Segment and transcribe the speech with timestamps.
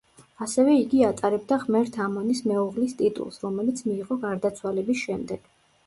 [0.45, 5.51] ასევე იგი ატარებდა „ღმერთ ამონის მეუღლის“ ტიტულს, რომელიც მიიღო გარდაცვალების შემდეგ.